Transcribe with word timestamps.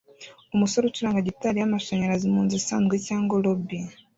Umusore 0.55 0.85
acuranga 0.87 1.27
gitari 1.27 1.57
yamashanyarazi 1.59 2.25
munzu 2.33 2.53
isanzwe 2.61 2.95
cyangwa 3.07 3.33
lobby 3.43 3.77